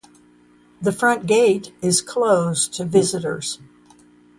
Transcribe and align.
The 0.81 0.91
front 0.91 1.27
gate 1.27 1.75
is 1.79 2.01
closed 2.01 2.73
to 2.73 2.85
visitors. 2.85 3.59